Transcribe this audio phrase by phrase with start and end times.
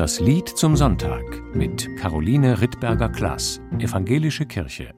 [0.00, 1.22] Das Lied zum Sonntag
[1.54, 4.94] mit Caroline Rittberger-Klaas, Evangelische Kirche.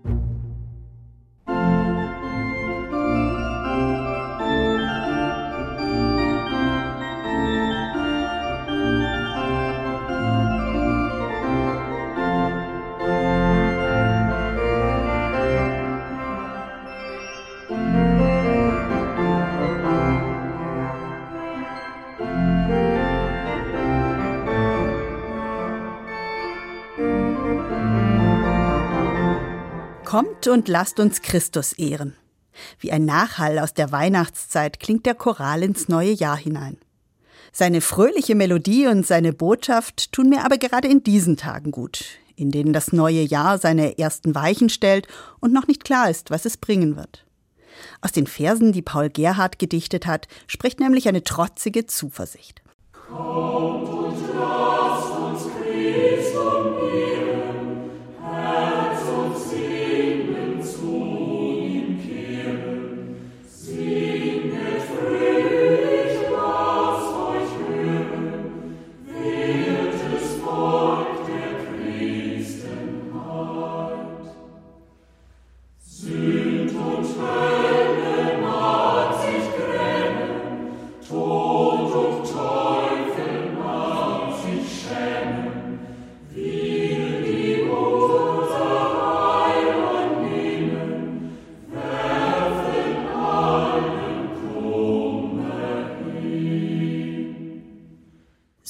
[30.12, 32.14] Kommt und lasst uns Christus ehren.
[32.78, 36.76] Wie ein Nachhall aus der Weihnachtszeit klingt der Choral ins neue Jahr hinein.
[37.50, 42.04] Seine fröhliche Melodie und seine Botschaft tun mir aber gerade in diesen Tagen gut,
[42.36, 45.08] in denen das neue Jahr seine ersten Weichen stellt
[45.40, 47.24] und noch nicht klar ist, was es bringen wird.
[48.02, 52.60] Aus den Versen, die Paul Gerhard gedichtet hat, spricht nämlich eine trotzige Zuversicht.
[53.08, 53.91] Kommt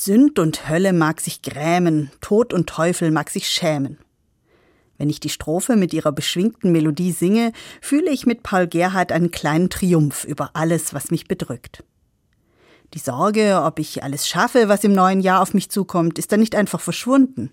[0.05, 3.99] Sünd und Hölle mag sich grämen, Tod und Teufel mag sich schämen.
[4.99, 9.31] Wenn ich die Strophe mit ihrer beschwingten Melodie singe, fühle ich mit Paul Gerhardt einen
[9.31, 11.85] kleinen Triumph über alles, was mich bedrückt.
[12.95, 16.41] Die Sorge, ob ich alles schaffe, was im neuen Jahr auf mich zukommt, ist dann
[16.41, 17.53] nicht einfach verschwunden.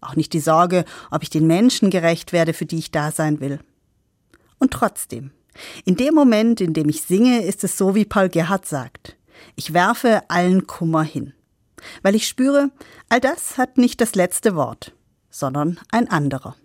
[0.00, 3.40] Auch nicht die Sorge, ob ich den Menschen gerecht werde, für die ich da sein
[3.40, 3.60] will.
[4.58, 5.32] Und trotzdem,
[5.84, 9.18] in dem Moment, in dem ich singe, ist es so, wie Paul Gerhardt sagt.
[9.54, 11.34] Ich werfe allen Kummer hin.
[12.02, 12.70] Weil ich spüre,
[13.08, 14.94] all das hat nicht das letzte Wort,
[15.30, 16.56] sondern ein anderer.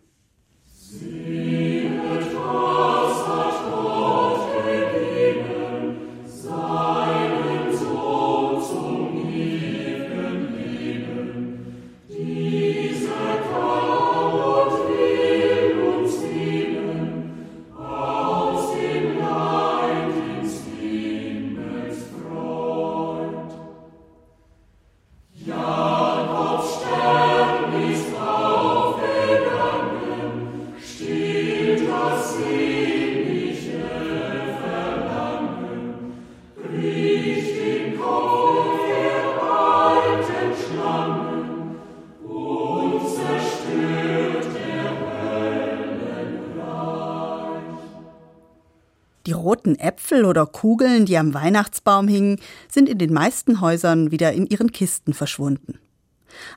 [49.25, 52.40] Die roten Äpfel oder Kugeln, die am Weihnachtsbaum hingen,
[52.72, 55.80] sind in den meisten Häusern wieder in ihren Kisten verschwunden.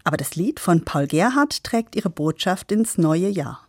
[0.04, 3.66] Aber das Lied von Paul Gerhardt trägt ihre Botschaft ins neue Jahr.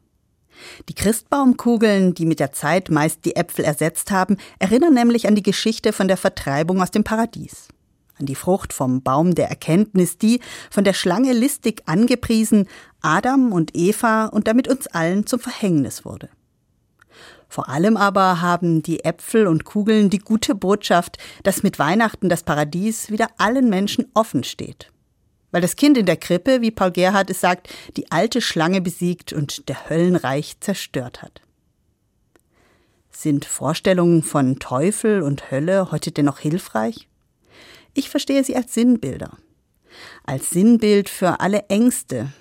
[0.89, 5.43] Die Christbaumkugeln, die mit der Zeit meist die Äpfel ersetzt haben, erinnern nämlich an die
[5.43, 7.69] Geschichte von der Vertreibung aus dem Paradies.
[8.17, 12.67] An die Frucht vom Baum der Erkenntnis, die, von der Schlange listig angepriesen,
[12.99, 16.27] Adam und Eva und damit uns allen zum Verhängnis wurde.
[17.49, 22.43] Vor allem aber haben die Äpfel und Kugeln die gute Botschaft, dass mit Weihnachten das
[22.43, 24.91] Paradies wieder allen Menschen offen steht.
[25.51, 27.67] Weil das Kind in der Krippe, wie Paul Gerhardt es sagt,
[27.97, 31.41] die alte Schlange besiegt und der Höllenreich zerstört hat.
[33.09, 37.09] Sind Vorstellungen von Teufel und Hölle heute dennoch hilfreich?
[37.95, 39.37] Ich verstehe sie als Sinnbilder.
[40.23, 42.31] Als Sinnbild für alle Ängste,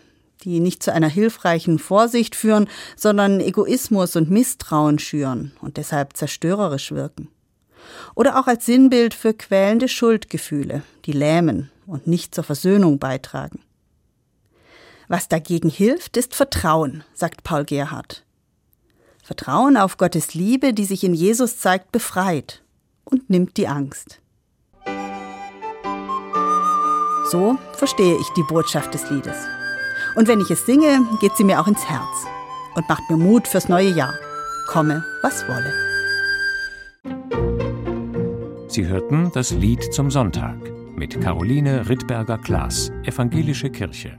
[0.45, 6.93] die nicht zu einer hilfreichen Vorsicht führen, sondern Egoismus und Misstrauen schüren und deshalb zerstörerisch
[6.93, 7.29] wirken.
[8.15, 13.61] Oder auch als Sinnbild für quälende Schuldgefühle, die lähmen und nicht zur Versöhnung beitragen.
[15.09, 18.25] Was dagegen hilft, ist Vertrauen, sagt Paul Gerhardt.
[19.23, 22.63] Vertrauen auf Gottes Liebe, die sich in Jesus zeigt, befreit
[23.05, 24.21] und nimmt die Angst.
[27.31, 29.37] So verstehe ich die Botschaft des Liedes.
[30.19, 32.27] Und wenn ich es singe, geht sie mir auch ins Herz
[32.75, 34.15] und macht mir Mut fürs neue Jahr.
[34.67, 35.73] Komme, was wolle.
[38.67, 40.57] Sie hörten das Lied zum Sonntag
[40.97, 44.19] mit Caroline Rittberger-Klaas, Evangelische Kirche.